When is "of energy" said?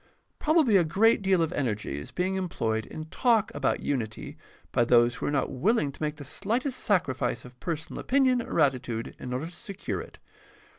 1.43-1.99